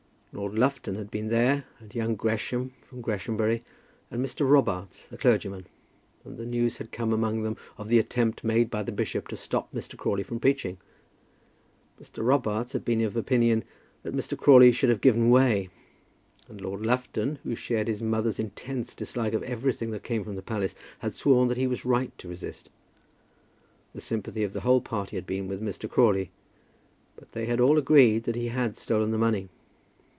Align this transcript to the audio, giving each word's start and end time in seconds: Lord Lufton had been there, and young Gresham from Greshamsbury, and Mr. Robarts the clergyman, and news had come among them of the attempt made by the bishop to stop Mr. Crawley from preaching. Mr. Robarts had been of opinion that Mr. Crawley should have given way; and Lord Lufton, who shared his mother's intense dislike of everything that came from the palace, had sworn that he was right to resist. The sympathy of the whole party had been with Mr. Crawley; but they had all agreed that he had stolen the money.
Lord 0.33 0.53
Lufton 0.57 0.95
had 0.95 1.11
been 1.11 1.27
there, 1.27 1.65
and 1.79 1.93
young 1.93 2.15
Gresham 2.15 2.71
from 2.87 3.01
Greshamsbury, 3.01 3.65
and 4.09 4.25
Mr. 4.25 4.49
Robarts 4.49 5.05
the 5.05 5.17
clergyman, 5.17 5.67
and 6.23 6.37
news 6.49 6.77
had 6.77 6.93
come 6.93 7.11
among 7.11 7.43
them 7.43 7.57
of 7.77 7.89
the 7.89 7.99
attempt 7.99 8.41
made 8.41 8.69
by 8.69 8.81
the 8.81 8.93
bishop 8.93 9.27
to 9.27 9.35
stop 9.35 9.69
Mr. 9.73 9.97
Crawley 9.97 10.23
from 10.23 10.39
preaching. 10.39 10.77
Mr. 12.01 12.23
Robarts 12.25 12.71
had 12.71 12.85
been 12.85 13.01
of 13.01 13.17
opinion 13.17 13.65
that 14.03 14.15
Mr. 14.15 14.37
Crawley 14.37 14.71
should 14.71 14.89
have 14.89 15.01
given 15.01 15.29
way; 15.29 15.67
and 16.47 16.61
Lord 16.61 16.79
Lufton, 16.85 17.39
who 17.43 17.53
shared 17.53 17.89
his 17.89 18.01
mother's 18.01 18.39
intense 18.39 18.95
dislike 18.95 19.33
of 19.33 19.43
everything 19.43 19.91
that 19.91 20.01
came 20.03 20.23
from 20.23 20.37
the 20.37 20.41
palace, 20.41 20.75
had 20.99 21.13
sworn 21.13 21.49
that 21.49 21.57
he 21.57 21.67
was 21.67 21.83
right 21.83 22.17
to 22.19 22.29
resist. 22.29 22.69
The 23.93 23.99
sympathy 23.99 24.45
of 24.45 24.53
the 24.53 24.61
whole 24.61 24.79
party 24.79 25.17
had 25.17 25.25
been 25.27 25.49
with 25.49 25.61
Mr. 25.61 25.89
Crawley; 25.89 26.31
but 27.17 27.33
they 27.33 27.47
had 27.47 27.59
all 27.59 27.77
agreed 27.77 28.23
that 28.23 28.37
he 28.37 28.47
had 28.47 28.77
stolen 28.77 29.11
the 29.11 29.17
money. 29.17 29.49